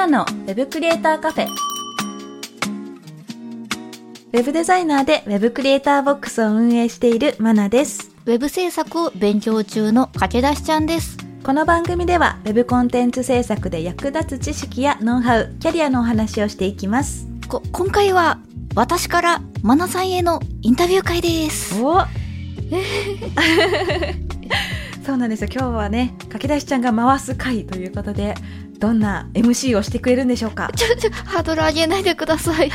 [0.00, 1.46] ナのウェブクリエイターカフェ。
[4.32, 8.10] ウェブデザイナーでウェブクリエイターボックスを運営しているマナです。
[8.24, 11.18] ウェブ制作を勉強中の駆け出しちゃんです。
[11.42, 17.28] この番組ではウェブコンテンツ制作で役立つ知識やノウハウ、キャリアのお話をしていきます。
[17.46, 18.38] こ、今回は
[18.74, 21.78] 私からマナさんへのインタビュー会です。
[21.82, 22.00] お
[25.04, 25.50] そうなんですよ。
[25.52, 28.34] 今日はね、駆け出しちゃんが回す回ということで、
[28.80, 30.70] どんな MC をしてくれるんでしょうか？
[30.74, 32.70] ちょ、ちょ、ハードル上げないでください。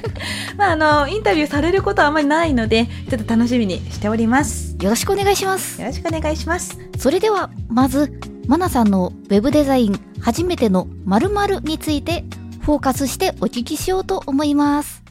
[0.58, 4.76] まあ、あの、インタビューされることはあまりないので、ちょっと楽しみにしております。
[4.80, 5.80] よろしくお願いします。
[5.80, 6.78] よろしくお願いします。
[6.98, 8.12] それでは、まず、
[8.46, 12.24] マナさんのウェブデザイン初めての〇〇について
[12.60, 15.02] フォーカスしてお聞きしようと思います。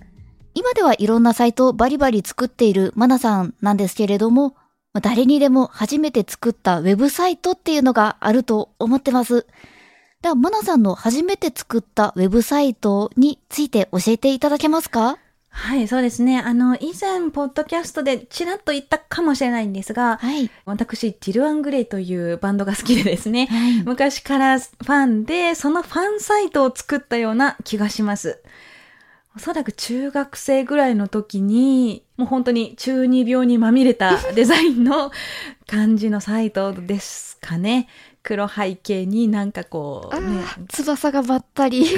[0.53, 4.55] 今ではいろんなサイトをバリバリ作っているマナさんなんですけれども、
[5.01, 9.45] 誰にでも初めて作ったウェブサイトっていうのがあると思ってます。
[10.21, 15.17] では、マナさんの初めて作ったウェブサイトについて教えていただけますか？
[15.49, 16.39] はい、そうですね。
[16.39, 20.49] あの、以前、ポッドキャストでちらっと言ったかもしれないんですが、はい。
[20.66, 23.83] 私、ティル・アングレイというバンドが好きでですね、はい。
[23.83, 28.41] 昔からファンで、そのファンサイトを作ったような気がします。
[29.38, 35.11] おそらく中学生ぐらいの時に、もう本当に中二病にまみれたデザインの
[35.67, 37.88] 感じのサイトですかね。
[38.25, 41.85] 黒背景になんかこう、ね、翼がばったり。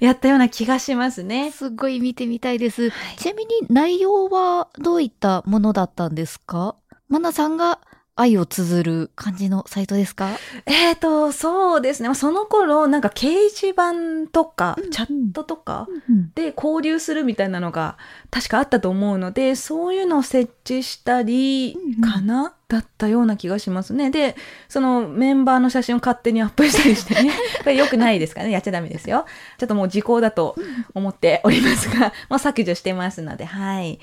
[0.00, 1.50] やったような気がしますね。
[1.50, 2.92] すっごい見てみたいです。
[3.16, 6.76] ちなみに内容はどういったものだったんですか？
[7.08, 7.80] マナさんが
[8.16, 10.30] 愛を綴る感じのサイトですか？
[10.64, 12.08] えーと、そうですね。
[12.08, 16.32] まあその頃、なんか掲示板とかうんうん、チャットとかうん。
[16.34, 17.96] で交流するみたいなのが
[18.30, 24.10] 確かあったと思うので、そういうのを設置したりうんうんかな、だったような気がしますね。
[24.10, 24.34] で、
[24.68, 27.30] そのメンバーの写真を勝手にアップしたりしてね。
[27.62, 28.52] これ良くないですからね。
[28.52, 29.26] やっちゃダメですよ。
[29.58, 30.56] ちょっともう時効だと
[30.94, 34.00] 思っておりますが、もう削除してますので、はい。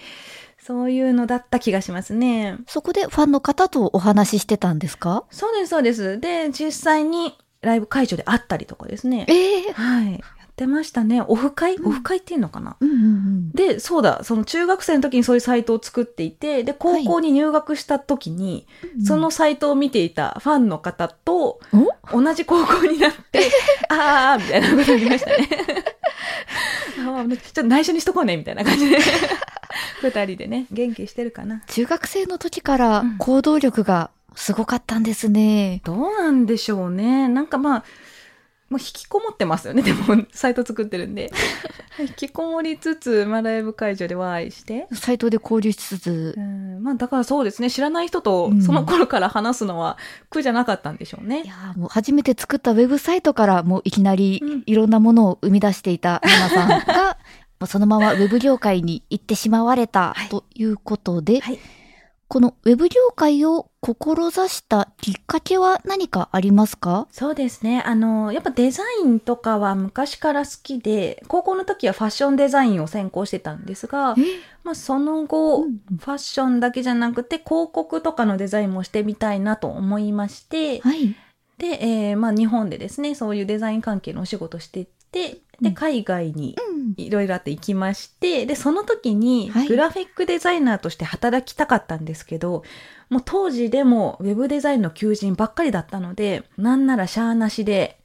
[0.66, 2.58] そういうのだった気がしますね。
[2.68, 5.26] そこでファンの方とお話ししてたんですか？
[5.30, 6.20] そうです、そうです。
[6.20, 9.26] で、実際にライブ会場で会ったりとかですね。
[9.28, 10.12] ええはい。
[10.14, 11.22] やってましたね。
[11.28, 12.78] オフ会、うんオフ会っていうのかな？
[12.80, 13.52] うんうんうん。
[13.52, 18.68] で、そうだ、その中学生の時にそういうサイトを作っていて、で、高校に入学した時に、
[19.06, 21.60] そのサイトを見ていたファンの方と、
[22.12, 23.50] 同じ高校になって、
[23.90, 25.50] あー、みたいなことになりましたね。
[27.00, 28.98] あーちょっと内緒にしとこうね、みたいな感じで。
[30.10, 31.62] 二人でね、元気してるかな。
[31.68, 35.82] 中学生の時からうん行動力がすごかったんですね。
[35.84, 37.28] どうなんでしょうね。
[37.28, 37.84] なんかまあ、
[38.74, 39.84] もう引きこもってますよね。
[39.84, 41.32] でも、サイト作ってるんで。
[42.00, 44.88] 引きこもりつつ、まあ、ライブ会場でワイして。
[44.94, 47.70] サイトで交流しつつう、ん、まあ、だからそうですね。
[47.70, 49.98] 知らない人とうん、その頃から話すのは
[50.32, 51.48] 苦じゃなかったんでしょうねい。
[51.48, 57.18] やーもう初めて作ったウェブサイトからもういきなりうんいろんなものを生み出していた花さんが、
[57.64, 61.60] もうそのままウェブ業界に行ってしまわれたはいということで、はい。
[62.28, 67.08] このウェブ業界を志したきっかけは何かありますか？
[67.12, 67.82] そうですね。
[67.86, 74.16] あの、やっぱデザインとかは昔から好きで、高校の時はファッションデザインを専攻してたんですが、
[74.64, 81.16] まあ、その後、うんファッションだけじゃなくて、広告とかのデザインもしてみたいなと思いまして、はい。
[81.60, 86.94] で、えーまあ、日本でですね、そういうデザイン関係のお仕事してて、で、うん海外にうん。
[86.98, 92.64] いろいろあって行きまして、で、その時にはいグラフィックデザイナーとして働きたかったんですけど、
[93.10, 98.00] もう当時でもウェブデザインの求人ばっかりだったので、なんならシャーなしで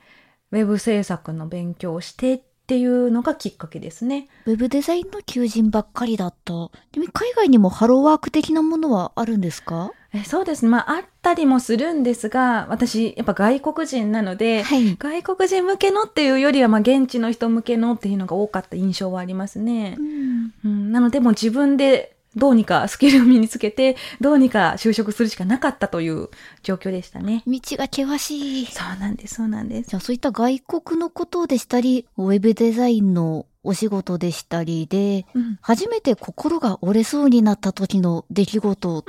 [0.53, 4.29] ウェブ制作の勉強をしてっていうのがきっかけですね。
[4.47, 6.53] ウェブデザインの求人ばっかりだった。
[6.93, 9.91] でも海外にもハローワーク的なものはあるんですか？
[10.15, 10.71] えそうですね。
[10.71, 14.97] まあ、あったりもするんですが、私、やっぱ外国人なので、はい。
[14.97, 20.03] 外国人向けのっていうよりは、まあ、現地の人向けのっていうのが多かった印象はありますねう。
[20.03, 26.29] んうん、なので、もう自分でどうにかスキルを身につけて、 どうにか就職するしかなかったという
[26.63, 27.43] 状況でしたね。
[27.47, 28.67] 道が険しい。
[28.67, 29.91] そうなんです、そうなんです。
[29.91, 39.05] じゃあそういった外国のことでしたり、ウェブデザインのお仕事でしたりで、うん、初めて心が折れそうになった時の出来事。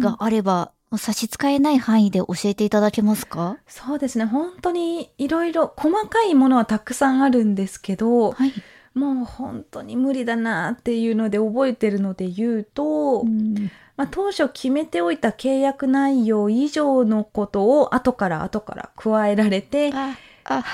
[0.00, 3.56] があれば、差し支えない範囲で教えていただけますか？
[3.66, 4.24] そうですね。
[4.26, 8.52] 本当にいろいろ細かいものはたくさんあるんですけど、はい。
[8.94, 13.70] もう本当に無理だなっていうので覚えてるので言うと、うん。
[13.96, 19.92] まあ、当初決めておいた契約内容以上のことを後から後から加えられて、っ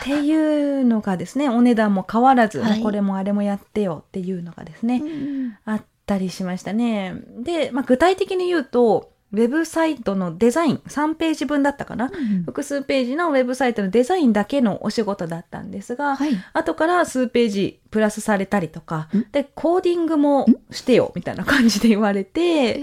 [0.05, 2.83] ていうのがですね、お値段も変わらず、はい。
[2.83, 7.23] これもあれもやってよっていうのがですね、うんあったりしましたね。
[7.39, 12.11] で、まあ、具体的に言うと、ウェブサイトのデザイン、3ページ分だったかな、
[12.47, 16.33] 複数ページのウェブサイトのデザインだけのお仕事だったんですが、はい。
[16.53, 22.81] 後から数ページプラスされたりとかん、で、コーディングもしてよ、みたいな感じで言われて、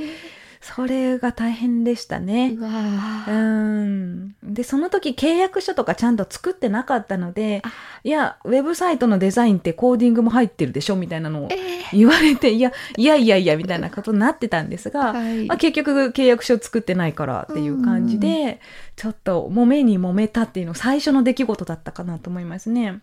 [0.75, 2.62] それが大変でしたねう。
[2.62, 4.36] わうーん。
[4.44, 7.72] で、その時契約書とかちゃんと作ってなかったのであ、
[8.04, 11.56] いや、ウェブサイトのデザインってコーディングも入ってるでしょみたいなのをえ
[11.94, 18.60] 言われて、いや、いやいやいや、みたいなことになってたんですが、はいまあ、結局契約書作ってないからっていう感じで、
[18.96, 23.00] ちょっと揉めに揉めたっていうの最初の出来事だったかなと思いますね。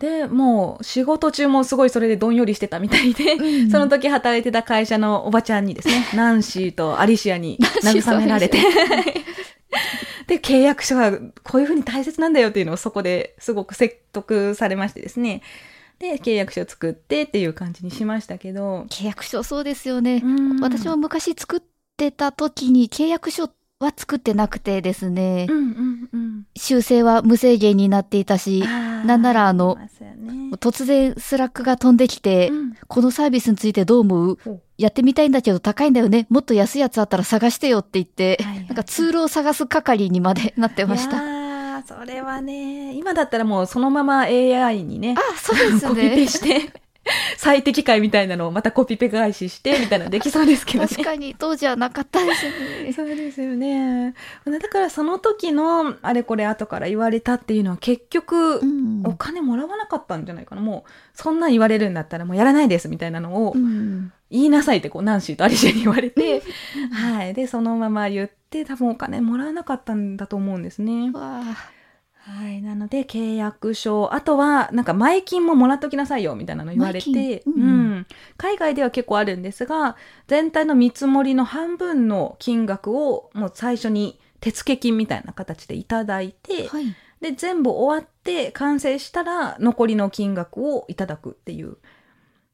[0.00, 3.70] で、もう仕事中もすごいそれでどんよりしてたみたいで、うん。
[3.70, 8.58] その時働いてた会社のおばちゃんにですね、 ナンシーとアリシアに慰められて。
[10.26, 11.12] で、契約書が
[11.42, 15.42] こういうふうに大切なんだよっていうのをそこですごく説得されましてですね。
[15.98, 20.22] で、契約書を作ってっていう感じにしましたけど、契約書そうですよね。
[20.24, 20.60] うん。
[20.60, 21.62] 私も昔作っ
[21.98, 23.50] てた時に契約書
[23.80, 26.42] は作ってなくてですね、うんうんうん。
[26.54, 34.38] 修正は無制限になっていたし、なんならあのね突然 Slack が飛んできて、うんこのサービスについてどう思う？
[34.42, 36.26] ほうやってみたいんだけど高いんだよね。
[36.28, 41.82] もっと安いやつあったら探してよって言って、はいはいなんかツールを探す係にまでなってましいた。
[41.82, 46.26] それはね、今だったらもうそのまま AI にね、あ、そうですコピペね。
[46.26, 46.72] して、
[47.36, 50.88] 最適解みたいなのをまたコピペ返しして、みたいなのできそうですけどね。
[50.88, 52.44] 確かに当時はなかったです
[52.84, 52.92] ね。
[52.92, 54.14] そうですよね。
[54.46, 60.60] だからその時のあれこれ後から言われたっていうのは結局、うんお金もらわなかったんじゃないかな。
[60.60, 66.42] もう、そんなん言われるんだったらもうやらないですみたいなのをうん言いなさいってこうナンシーとアリシェに言われて、
[66.92, 67.34] はい。
[67.34, 71.10] で、そのまま言って多分お金もらわなかったんだと思うんですね。
[71.12, 71.79] わあ
[72.22, 72.60] はい。
[72.60, 78.06] なので、契約書、あとは、なんか前金ももらっときなさいよ、みたいなの言われて、ううんん。
[78.36, 79.96] 海外では結構あるんですが、
[80.26, 86.94] 全体の見積もりの半分の金額を、もう最初に手付金みたいな形でいただいて、はい。
[87.22, 91.78] で、全部終わって完成したら、残りの金額をいただくっていう、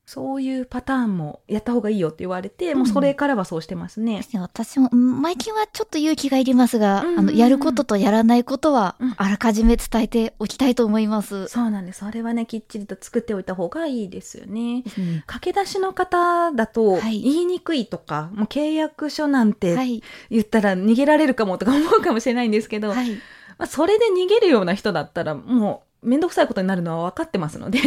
[0.07, 4.21] そういうパターンもやった方がいいよって言われて、もうそれからはそうしてますね。
[4.39, 11.49] 私も、うん前金はちょっと勇気がいりますが、うんうんうんあの、やることとやらないことはうん、あらかじめ伝えておきたいと思います。
[11.49, 11.99] そうなんです。
[11.99, 14.85] それはね、きっちりと作っておいた方がいいですよね。
[14.97, 20.03] うん駆け出しの方だとはい言いにくいとか、もう契約書なんはてい。
[20.31, 23.11] 言ったら逃げられるかもとか 思うかもしれないんですけど、はい。
[23.59, 27.81] まあ、それで逃げるような人だったらもうめんどくさいことになるのは分かってますので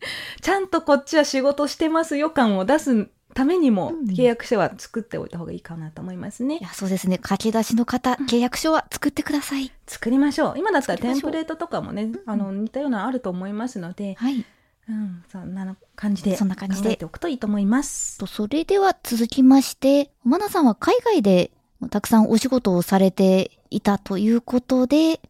[0.40, 6.62] ちゃんとこっちは仕事してますよ感を出すためにもうん契約書は作っておいた方がいいかなと思いますねい。
[6.62, 7.18] や、そうですね。
[7.18, 9.72] 駆け出しの方、契約書は作ってください。
[9.86, 10.54] 作りましょう。
[10.56, 14.44] 今だったらテンプレートとかもね、あの似たようなのあると思いますので、はい。
[14.86, 18.18] うん、そんな感じでそんな感じで考えておくといいと思います。
[18.18, 21.50] と、それでは続きまして、マナさんは海外で
[21.90, 25.20] たくさんお仕事をされていたということで、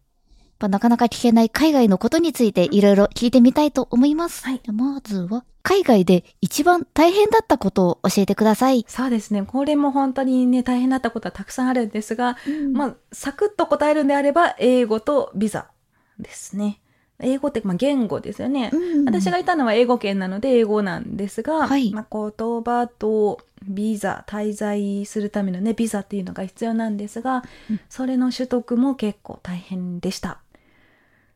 [0.65, 4.45] ぱなかなか聞けない海外のことについていろいろ聞いてみたいと思います。
[4.45, 8.85] はいまずは、海外で一番大変だったことを教えてください。
[8.89, 9.43] そうですね。
[9.43, 12.37] これも本当にね、大変だったことはたくさんあるんですが、
[12.73, 15.69] ままあ、サクッと答えるんであれば、英語とビザ
[16.19, 16.81] ですね。
[17.21, 18.73] 英語って、まあ、言語ですよね。
[19.07, 30.44] 私がいたのは英語圏なので英語なんですが、はいまあ、言葉とビザ、滞在するためのね、ビザっていうのが必要なんですが、うんそれの取得も結構大変でした。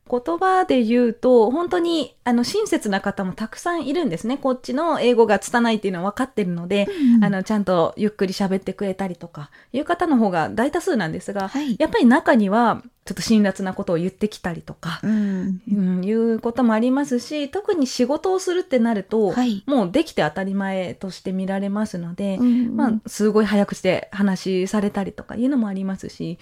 [0.09, 4.37] 言葉で言うと、本当に、あの、親切な方もたくさんいるんですね。
[4.37, 15.61] こっちの英語が拙いっていうのは分かってるので、うんあの、ちゃんとゆっくり喋ってくれたりとか、いう方の方が大多数なんですが、はいやっぱり中には、ちょっと辛辣なことを言ってきたりとか、うん。
[15.71, 26.37] うん、いうこともありますし、特に仕事をするってなると、はいもうできて当たり前として見られますので、うんまあ、すごい早口で話されたりとかいうのもありますし、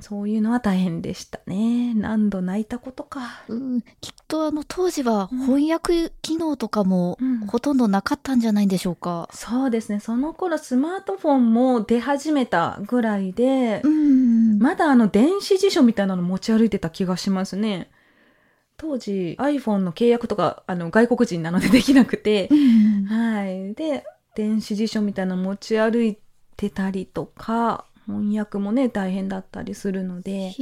[0.00, 1.94] そういうのは大変でしたね。
[1.94, 3.42] 何度泣いたことか。
[3.48, 9.28] うんきっとあの当時は翻訳機能とかもうんほとんどなかったんじゃないんでしょうか。
[9.32, 9.98] そうですね。
[9.98, 17.90] その頃スマートフォンも出始めたぐらいで、んまだあの電子辞書みたいなの持ち歩いてた気がしますね。
[18.76, 22.48] 当時 iPhone の契約とかあの外国人なのでできなくて、
[23.08, 23.74] はい。
[23.74, 24.04] で、
[24.36, 26.16] 電子辞書みたいなの持ち歩い
[26.56, 30.52] てたりとか、翻訳もね大変だったりするので。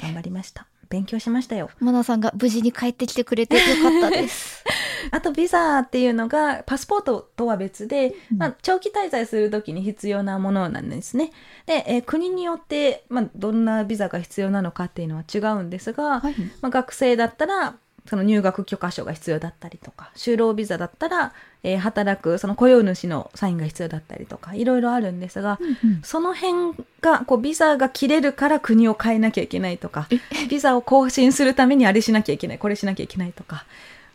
[0.00, 4.64] 頑張りました勉強しましたよマナさんが無事に帰ってきてくれてよかったです。
[5.10, 11.32] あとビザっていうのがパスポートとは別で、うんまあ、長期滞在するときに必要なものなんですね。
[11.66, 16.34] で、えー国によって、まあ、どんなビザが必要なのかっていうのは違うんですが、はい。
[16.60, 17.76] まあ、学生だったら
[18.08, 21.32] その入学許可証が必要だったりとか就労ビザだったら、
[21.62, 25.58] えー働くその雇用主のサインが必要だったりとかいろいろあるんですが、
[26.02, 30.08] その辺がこうビザが切れるから国を変えなきゃいけないとか
[30.48, 33.64] ビザを更新するためにあれしなきゃいけないこれしなきゃいけないとか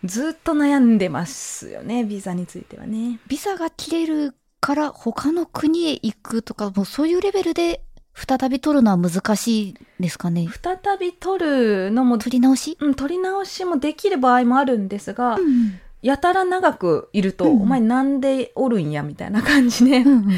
[0.04, 3.20] ずっと悩んでますよねビザについてはね。
[3.28, 7.82] ビザが切れるから他の国へ行くとか、もうそういうレベルで
[8.14, 10.48] 再び取るのは難しいですかね？
[10.62, 12.78] 再び取るのも、取り直し？
[12.80, 20.32] うん、取り直しもできる場合もあるんですが、うんやたら長くいると、うんお前なんでおるんやみたいな感じで、うんうん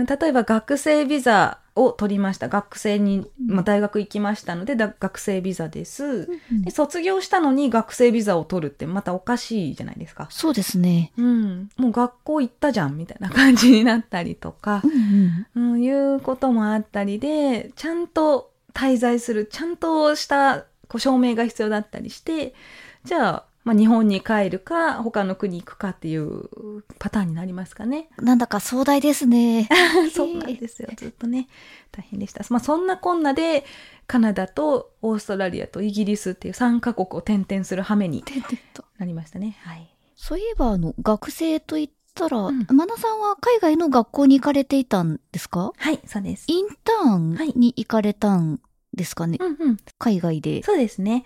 [0.00, 0.04] うん。
[0.04, 2.48] 例えば学生ビザを取りました。
[2.48, 3.54] 学生に、うん。
[3.54, 10.28] まあ、大学行きましたのでだ学生ビザです、うんで卒業したのに学生ビザを取るってまたおかしいじゃないですか。
[10.30, 11.12] そうですね。
[11.16, 15.72] うん、もう学校行ったじゃんみたいな感じになったりとかう、んうん。
[15.72, 22.54] うん、いうこともあったりでちゃんと滞在するちゃんとしたこう証明が必要だったりして
[23.04, 26.48] じゃあ、まあ、日本に帰るか他の国行くかっていう
[26.98, 28.08] パターンになりますかね。
[28.16, 29.68] なんだか壮大ですね。
[30.14, 31.46] そうなんですよずっとね
[31.92, 32.42] 大変でした。
[32.48, 33.64] まあ、そんなこんなで
[34.06, 38.24] カナダとオーストラリアとイギリスっていう3カ国を転々する羽目に
[38.98, 39.56] なりましたね。
[39.60, 45.72] はい、そういえば、あの、学生と言ったら、うんマナさんは海外の学校に行かれていたんですか？
[45.76, 46.44] はい、そうです。
[46.48, 48.60] インターンに行かれたん
[48.94, 50.62] ですかね、うんうん、海外で。
[50.64, 51.24] そうですね。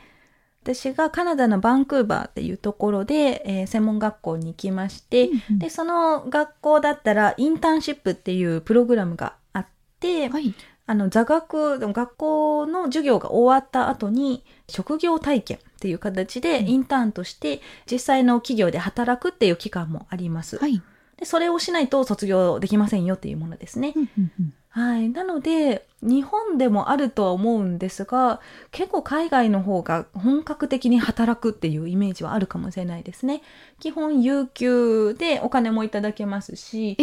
[0.65, 9.67] 私がカナダのバンクーバーっていうところで、えー専門学校に行きまして、うんで、その学校だったらインターンシップっていうプログラムがあっ
[10.01, 10.55] て、はい。
[10.87, 20.59] あの座学、学校の授業が終わった後に職業体験っていう形でうんインターンとして実際の企業で働くっていう期間もあります。
[20.59, 20.83] はい。
[21.17, 23.93] でそれをしないと卒業できませんよっていうものですね。
[23.97, 25.09] うんうんうんはい。
[25.09, 28.41] なので、日本でもあるとは思うんですが、
[28.73, 33.43] 結構海外の方が本格的に働くっていうイメージはあるかもしれないですね。
[33.79, 36.97] 基本、有給でお金もいただけますし、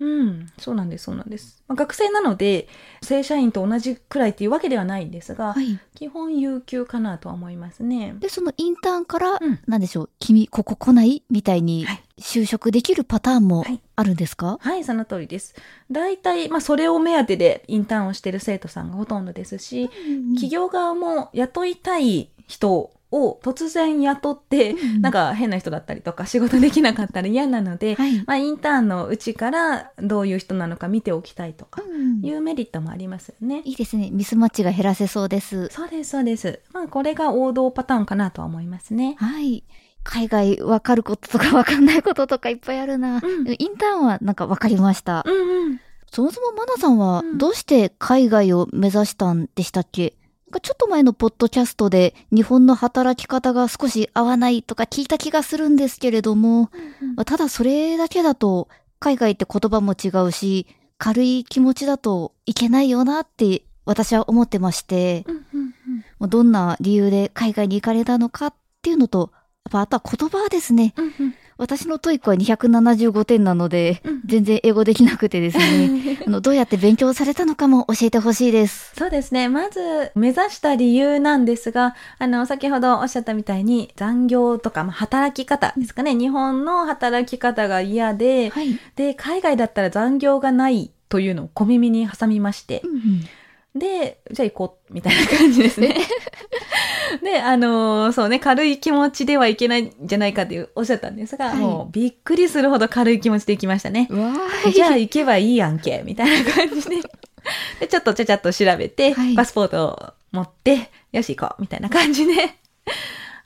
[0.00, 1.62] うん、そうなんです、そうなんです。
[1.68, 2.68] まあ、学生なので、
[3.02, 5.78] 正社員と同じくらいっていうわけではないんですが、はい。
[5.94, 8.14] 基本有給かなとは思いますね。
[8.18, 15.54] で、そのインターンから、うんなんでしょう、君、ここ来ないみたいにはい、就職できるパターンもはいあるんですか、はい、その通りです。
[15.90, 19.90] 大体、まあ、それを目当てでインターンをしている生徒さんがほとんどですし、
[20.34, 28.22] 企業側も雇いたい人を突然雇って、うんなんか変な人だったりとか仕事できなかったら嫌なので、はい。
[28.26, 33.62] まあ、インターンのうちからどういう人なのか見ておきたいとかうんいうメリットもありますよね。
[33.64, 34.10] いいですね。
[34.10, 35.68] ミスマッチが減らせそうです。
[35.68, 36.60] そうです、そうです。
[36.72, 39.16] まあ、これが王道パターンかなとは思いますね。
[39.18, 39.64] はい。
[40.02, 43.16] 海外わかることとかわかんないこととかいっぱいあるな。
[43.16, 45.24] うんインターンはなんかわかりました。
[45.26, 45.80] うんうん。
[46.10, 50.14] そもそもマナさんはうんどうして海外を目指したんでしたっけ、
[50.58, 56.70] ちょっと前のポッドキャストで日本の働き方が少し合わないとか聞いた気がするんですけれども、
[57.24, 60.66] ただそれだけだと海外って言葉も違うし、
[60.98, 65.74] 軽い気持ちだといけないよなって私は思ってまして、うんうん
[66.20, 66.30] うん。
[66.30, 69.30] どんな理由で海外に行かれたのかっていうのと、
[69.64, 70.94] やっぱあとは言葉ですね。
[70.96, 75.90] うんうん私の TOEIC は275点なので、うん全然英語できなくてですね、
[76.24, 78.92] あのどうやって勉強されたのかも教えてほしいです。
[78.96, 79.48] そうですね。
[79.48, 86.14] まず、目指した理由なんですが、あの、先ほどおっしゃったみたいに、残業とか、まあ、働き方ですかね。
[86.14, 88.78] 日本の働き方が嫌で、はい。
[88.94, 93.00] で、海外だったら残業がないというのを小耳に挟みましてう、んうん
[93.74, 95.96] で、じゃあ行こう、みたいな感じですね。
[97.22, 104.08] で、あのーそうね、軽い気持ちではいけないんじゃないかっていうおっしゃったんですが、はいもうびっくりするほど軽い気持ちで行きましたね。
[104.72, 106.96] じゃあ行けばいいやんけ、みたいな感じで。
[107.80, 112.60] で、ちょっとちゃちゃっと調べて、はいパスポートを持って、よし行こう、みたいな感じで。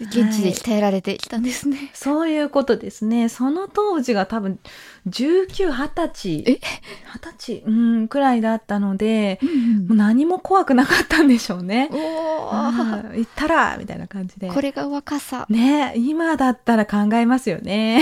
[0.00, 1.90] 現地で鍛えられてきたんですね。
[1.94, 3.28] そういうことですね。
[3.28, 4.58] その当時が多分、
[5.06, 6.44] 19、20歳。
[6.46, 7.62] え ?20 歳？
[7.66, 11.90] うん、くらいだったので、うんもう何も怖くなかったんでしょうね。
[11.92, 14.48] お行ったらみたいな感じで。
[14.48, 15.46] これが若さ。
[15.50, 18.00] ね今だったら考えますよね。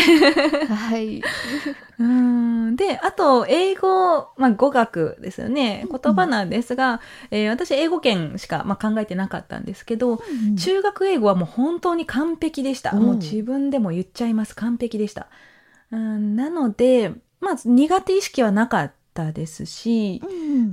[0.69, 1.23] はい。
[1.99, 5.87] うんで、あと、英語、まあ、語学ですよね。
[5.89, 10.21] 言葉なんですが、えー私、英語圏しか、まあ、考えてなかったんですけど、
[10.59, 12.93] 中学英語はもう本当に完璧でした。
[12.93, 14.55] うんもう自分でも言っちゃいます。
[14.57, 15.27] 完璧でした。
[15.93, 20.21] うんなので、まあ、苦手意識はなかっったですし、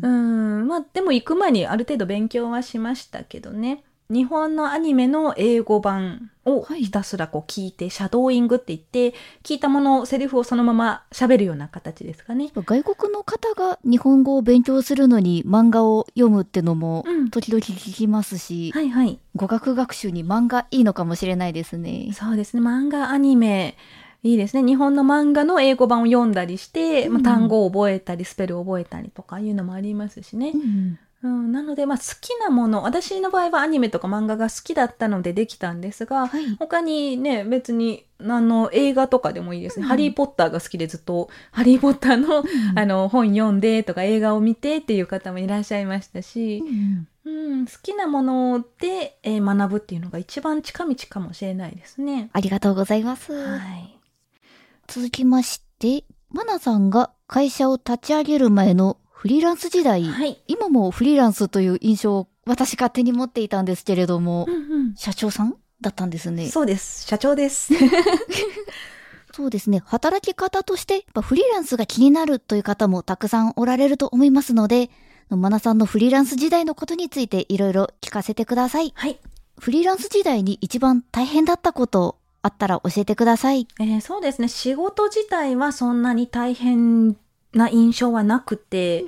[0.01, 3.83] うんうん、まあでも行く前にある程度勉強はしましたけどね。
[4.11, 12.49] 日本のアニメの英語版をはいひたすらこう聞いて、シャドーイングって言って、聞いたもの、セリフをそのまま喋るような形ですかね。
[12.55, 19.19] 外国の方が日本語を勉強するのに漫画を読むってのもうん時々聞きますし、はいはい。
[19.35, 22.09] 語学学習に漫画いいのかもしれないですね。
[22.13, 22.63] そうですね。
[22.63, 23.77] 漫画、アニメ、
[24.23, 24.63] いいですね。
[24.63, 30.57] 日本の漫画の英語版を読んだりして、うんまあ、単語を覚えたり、スペルを覚えたりとかいうのもありますしねう。
[30.57, 36.55] んうん、なので、まあ、好きなもの、私の場合はアニメとか漫画が好きだったのでできたんですが、はい。
[36.57, 39.83] 他にね、別に、あの、映画とかでもいいですね。
[39.83, 42.43] うんハリーポッターが好きでずっと、 ハリーポッターの、
[42.75, 52.29] あの、本読んでとか映画を見てっていう方もいらっしゃいましたしう、んうん、好きなもので、えー学ぶっていうのが一番近道かもしれないですね。
[52.31, 53.33] ありがとうございます。
[53.33, 53.98] はい。
[54.89, 60.41] 続きまして、マナさんが会社を立ち上げる前のフリーランス時代、はい。
[60.47, 64.95] 今もフリーランスという印象を私勝手に持っていたんですけれども、うんうん。
[64.95, 66.47] 社長さんだったんですね。
[66.49, 67.05] そうです。
[67.05, 67.71] 社長です。
[69.31, 69.83] そうですね。
[69.85, 74.89] 働き方として、フリーランスが気になるという方もたくさんおられると思いますので、
[75.29, 78.91] マナさんのフリーランス時代のことについていろいろ聞かせてください。
[78.95, 79.19] はい。
[79.59, 83.67] フリーランス時代に一番大変だったことあったら教えてください。
[83.79, 84.47] えーそうですね。
[84.47, 87.17] 仕事自体はそんなに大変
[87.53, 89.05] な印象はなくて、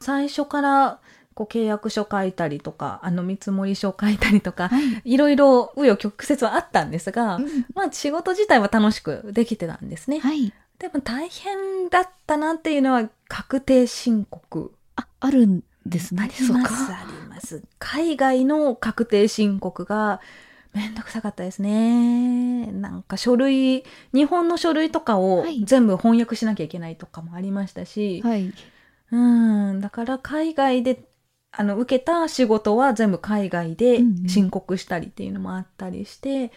[0.00, 0.98] 最初から
[1.34, 5.02] こう契約書書いたりとか、あの見積書書いたりとか、はい。
[5.04, 10.18] いろいろ紆余曲折はあったんですが、うんまあ仕事自体は楽しくできてたんですね。
[10.20, 10.52] はい。
[10.78, 14.72] でも大変だったなっていうのは確定申告。
[14.96, 16.22] あ、あるんですね。
[16.22, 17.62] あります、あります。
[17.78, 20.20] 海外の確定申告が
[20.74, 22.66] めんどくさかったですね。
[22.66, 28.52] なんか書類、日本の書類とかをはい全部翻訳しなきゃいけないとかもありましたし、はい。
[29.10, 31.04] うん、だから海外で
[31.52, 36.52] あの受けた仕事は全部海外でうんうん申告したりっていうのもあったりして、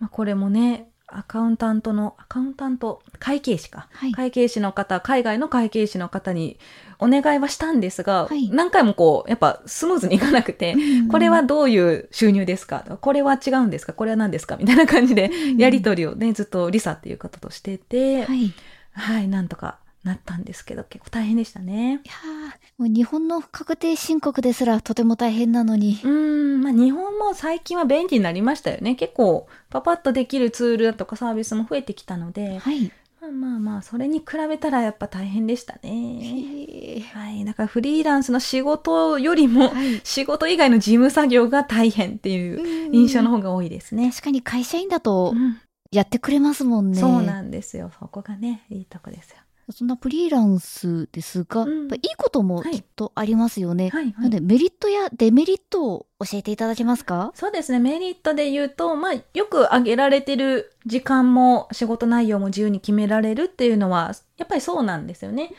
[0.00, 4.12] まあ、これもねアカウンタントのアカウンタント会計士か、はい。
[4.12, 6.58] 会計士の方海外の会計士の方に
[6.98, 8.48] お願いはしたんですが、はい。
[8.50, 10.76] 何回もこうやっぱスムーズにいかなくて、
[11.10, 12.84] これはどういう収入ですか？
[13.00, 13.92] これは違うんですか？
[13.92, 14.56] これは何ですか？
[14.56, 18.44] みたいな感じでやり取りをねずっとリサっていう方としてて、はい。
[18.46, 18.52] い。
[18.94, 22.00] はい、なんとかなったんですけど、結構大変でしたね。
[22.04, 26.00] やーもう日本の確定申告ですらとても大変なのに。
[26.02, 28.94] うーん、まあ日本も最近は便利になりましたよね。
[28.96, 32.90] 結構パパッとできるツールだとかサービスも増えてきたので、はい。
[33.20, 37.04] まあまあまあ、それに比べたらやっぱ大変でしたね。
[37.14, 44.10] はい、だからフリーランスの仕事よりも、はい仕事以外の事務作業が大変っていう印象の方が多いですね。
[44.10, 45.58] 確かに会社員だとうん
[45.92, 46.98] やってくれますもんね。
[46.98, 47.92] そうなんですよ。
[48.00, 49.36] そこがね、いいとこですよ。
[49.72, 53.90] そんなフリーランスですが、うんいいこともはいきっとありますよね。
[53.90, 54.30] はい、はいなの。
[54.30, 57.32] でメリットやデメリットを教えていただけますか？
[57.34, 57.78] そうですね。
[57.78, 65.50] メリットで言うと、まあ、よく挙げられてる時間も仕事内容も自由に決められるっていうのは、やっぱりそうなんですよね。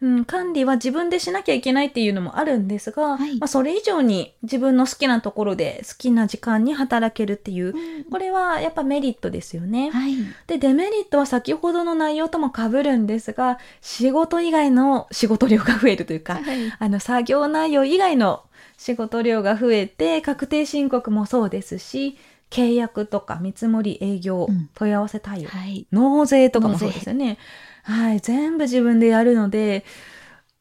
[0.00, 7.74] うん、管理は自分でしなきゃいけないっていうのもあるんですが、はいまあ、それ以上に自分の好きなところで好きな時間に働けるっていう、
[8.10, 9.90] これはやっぱメリットですよね。
[9.90, 10.16] はい。
[10.48, 16.40] で、デメリットは先ほどの内容とも被るんですが、仕事以外の仕事量が増えるというか、
[16.80, 18.42] あの、作業内容以外の
[18.76, 22.16] 仕事量が増えて、確定申告もそうですし、
[22.50, 25.86] 契約とか見積もり営業、うん問い合わせ対応、はい。
[25.92, 27.38] 納税とかもそうですよね。
[27.82, 29.84] はい、全部自分でやるので、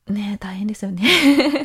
[0.09, 1.03] ね大変ですよね。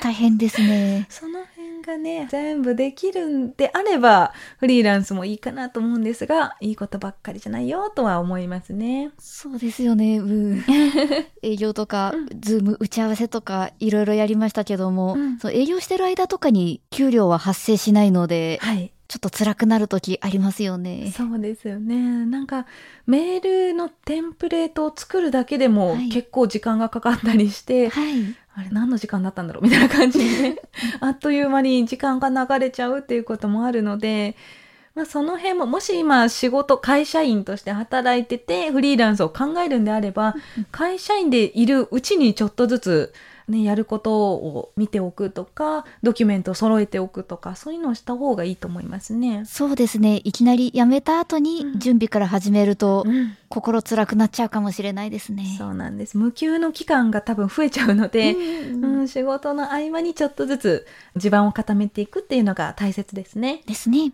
[0.01, 1.07] 大変ですね。
[1.11, 1.41] その
[1.79, 9.11] 辺がね、全部できるんであれば、フリーランスもいいかなと思うんですが、いいことばっかりじゃないよとは思いますね。
[9.19, 10.19] そうですよね。
[10.19, 10.65] うん。
[11.43, 18.93] 営業とか、ズーム打ち合わせとか、いろいろやりましたけども、うんそう営業してる間とかに給料は発生しないので、はい。
[19.09, 21.11] ちょっと辛くなる時ありますよね。
[21.17, 21.97] そうですよね。
[22.27, 22.67] なんか
[23.07, 28.37] メールのテンプレートを作るだけでもはい結構時間がかかったりして、はい。
[28.59, 29.63] あれ何の時間だったんだろう？
[29.65, 30.51] みたいな感じで。
[30.51, 30.57] ね、
[31.01, 34.35] あっという間に時間が流れちゃうっていうこともあるので、
[34.97, 40.35] まあその辺も、もし今仕事、会社員として働いててフリーランスを考えるんであれば、
[40.73, 43.13] 会社員でいるうちにちょっとずつ
[43.49, 49.45] ね、やることを見ておくとか、ドキュメントを揃えておくとか、そういうのをした方がいいと思いますね。
[49.47, 50.21] そうですね。
[50.25, 55.57] いきなり辞めた後にうん準備から始めると、うん心辛くなっちゃうかもしれないですね。
[55.57, 56.19] そうなんです。
[56.19, 63.63] 無給の期間が多分増えちゃうので、うんうん、仕事の合間にちょっとずつ地盤を固めていくっていうのが大切ですね。
[63.65, 64.13] ですね。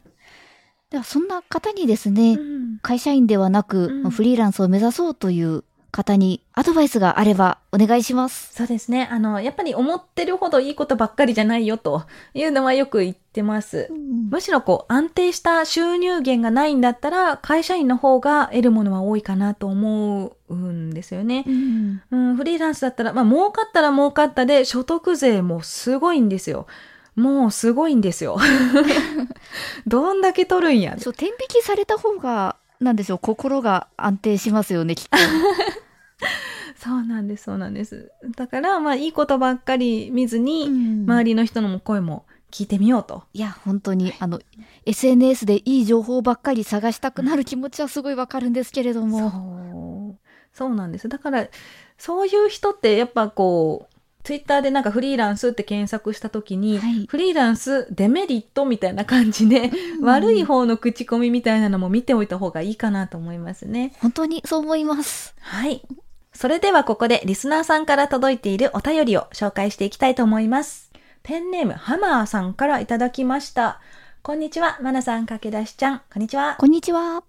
[0.90, 8.52] では、そんな方にですね、うん会社員ではなく、うんフリーランスを目指そうという方にアドバイスがあればお願いします。
[8.52, 9.08] そうですね。
[9.10, 12.04] あの、やっぱり思ってるほどいいことばっかりじゃないよと
[12.34, 13.90] いうのはよく言ってます。
[14.30, 21.44] むしろこう安定した収入源がないんだったら会社員の方が得るものは多いかなと思うんですよね。
[21.46, 26.66] うんうん、フリーランスだったら、まあ儲かったら儲かったで所得税もすごいんですよ。
[27.14, 28.38] もうすごいんですよ。
[29.86, 30.96] どんだけ取るんや。
[30.98, 35.16] そう、天引きされた方が、なんでしょう、心が安定しますよね、きっと。
[36.76, 38.10] そうなんです、そうなんです。
[38.36, 43.24] だから、まあいいことばっかり見ずに、うん周りの人の声も聞いてみようと。
[43.32, 44.40] いや、本当に、あの、
[44.86, 49.30] SNS でいい情報ばっかり探したくなる気持ちはすごいわかるんですけれども。
[49.30, 49.36] そ
[50.14, 50.18] う。
[50.52, 51.08] そうなんです。
[51.08, 51.48] だから、
[51.98, 63.94] そういう人ってやっぱこう、ツイッターでなんかフリーランスって検索した時に、はいフリーランスデメリットみたいな感じで、悪い方の口コミみたいなのも見ておいた方がいいかなと思いますね。
[64.00, 65.34] 本当にそう思います。
[65.40, 65.82] はい。
[66.34, 70.90] それではここでリスナーさんから届いているお便りを紹介していきたいと思います。
[71.22, 73.80] ペンネームハマーさんからいただきました。
[74.22, 76.02] こんにちは、マナさん、駆け出しちゃん。
[76.12, 76.56] こんにちは。
[76.58, 77.22] こんにちは。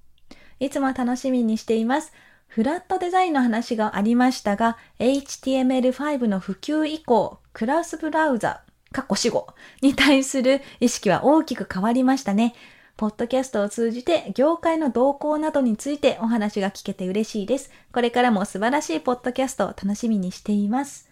[0.60, 2.14] いつも楽しみにしています。
[2.48, 9.48] フラットデザインの話がありましたが、HTML5 の普及以降、クラスブラウザ、かっこ死後
[9.82, 12.56] に対する意識は大きく変わりましたね。
[12.98, 17.70] ポッドキャストを通じて業界の動向などについてお話が聞けて嬉しいです。
[17.92, 21.10] これからも素晴らしいポッドキャストを楽しみにしています。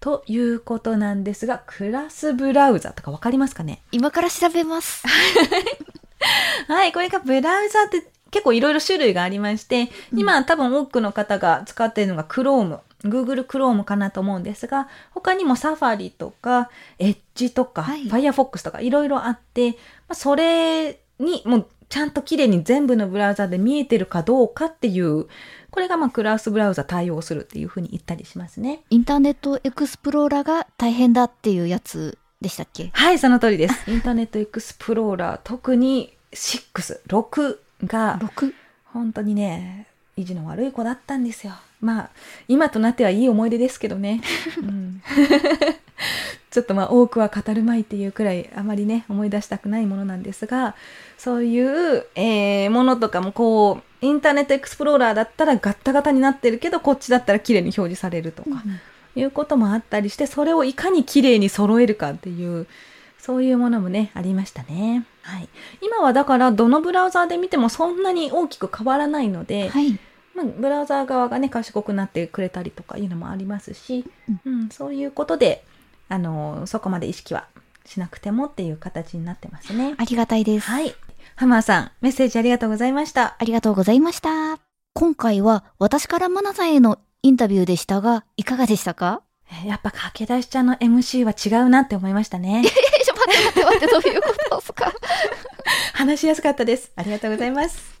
[0.00, 3.80] ということなんですが、クラスブラウザとかわかりますかね？
[3.92, 5.04] 今から調べます。
[6.66, 19.76] はい、これがブラウザって結構いろいろ種類がありまして、今多分多くの方が使っているのが Chrome、Google Chrome かなと思うんですが、他にも Safari とか Edge とか、はい Firefox とかいろいろあって、ま
[20.10, 25.26] あ、それにもうちゃんと綺麗に全部のブラウザで見えてるかどうかっていう、
[25.70, 28.82] これがまあクラスブラウザ対応するっていうふうに言ったりしますね。
[28.90, 32.90] インターネットエクスプローラーが大変だっていうやつでしたっけ？
[32.92, 33.90] はい、その通りです。
[33.90, 38.52] インターネットエクスプローラー、特に6、6が ?6。
[38.92, 41.54] 本当にね、意地の悪い子だったんですよ。
[41.80, 42.10] まあ、
[42.46, 44.20] 今となってはいい思い出ですけどね。
[44.60, 45.02] うん、
[46.50, 50.74] ちょっとまあ、多くは語るまいっていうくらい、あまりね、思い出したくないものなんですが、
[51.16, 58.62] そういう、えーものとかもこう、インターネットエクスプローラーだったらガッタガタになってるけど、こっちだったら綺麗に表示されるとか、
[59.14, 62.66] いうこともあったりして、それをいかに綺麗に揃えるかっていう、
[63.18, 65.04] そういうものもね、ありましたね。
[65.22, 65.48] はい。
[65.82, 69.98] 今はだから、どのブラウザーで見てもそんなに大きく変わらないので、はい。
[70.34, 74.04] まあ、ブラウザー側がね、賢くなってくれたりとかいうのもありますし、
[74.46, 75.64] うん、そういうことで、
[76.10, 77.46] あの、そこまで意識は
[77.86, 79.94] しなくてもっていう形になってますね。
[79.96, 80.66] ありがたいです。
[80.68, 80.94] はい。
[81.36, 83.36] ハマーさん、メッセージありがとうございました。
[83.38, 84.58] ありがとうございました。
[84.92, 89.22] 今回は私からマナさんへのインタビューでしたが、いかがでしたか？
[89.64, 92.62] えやっぱ駆け出しちゃんの MC は違うなって思いましたね。
[92.66, 92.68] え、
[93.04, 94.92] ちょ、待って待って待って、どういうことですか？
[95.94, 96.90] 話しやすかったです。
[96.96, 98.00] ありがとうございます。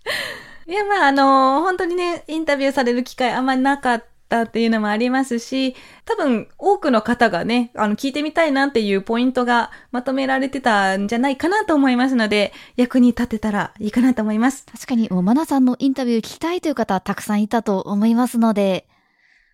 [0.66, 14.64] いや、まあ、あの本当にね、インタビューされる機会あんまりなかったっていうのもありますし、多分多くの方がね、あの、聞いてみたいなっていうポイントがまとめられてたんじゃないかなと思いますので、役に立てたらいいかなと思います。
[14.72, 18.86] 確かに、もうマナさんのインタビュー聞きたいという方たくさんいたと思いますので、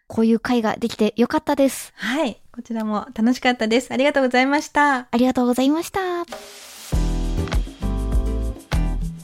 [0.06, 1.92] こういう会ができてよかったです。
[1.96, 2.40] はい。
[2.54, 3.92] こちらも楽しかったです。
[3.92, 5.08] ありがとうございました。
[5.10, 6.00] ありがとうございました。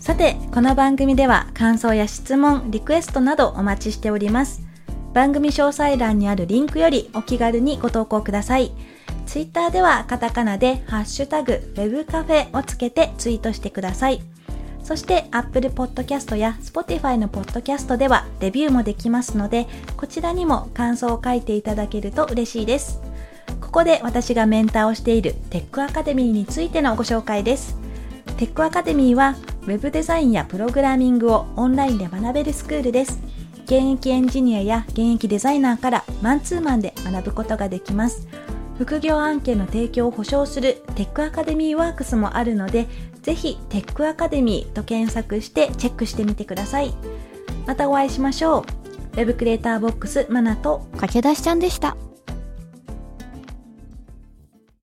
[0.00, 4.71] さて、この番組では感想や質問、リクエストなどお待ちしております。
[5.12, 8.72] 番組詳細欄にあるリンクよりお気軽にご投稿ください。
[9.26, 14.22] ツイッターではカタカナでハッシュタグ web カフェをつけてツイートしてください。
[14.82, 23.00] そして Apple Podcast や Spotify の Podcast ではレビューもできますので、こちらにも感想を書いていただけると嬉しいです。
[23.60, 27.76] ここで私がメンターをしているテックアカデミーについてのご紹介です。
[28.38, 33.20] テックアカデミーは Web デザインやプログラミングをオンラインで学べるスクールです。
[33.64, 38.26] 現役エンジニアや現役デザイナーからマンツーマンで学ぶことができます。
[38.78, 42.86] 副業案件の提供を保証するテックアカデミーワークスもあるので、
[43.22, 46.92] ぜひテックアカデミーと検索してチェックしてみてください。
[47.66, 48.64] またお会いしましょ
[49.14, 49.16] う。
[49.16, 51.96] Web クリエイターボックスマナと駆け出しちゃんでした。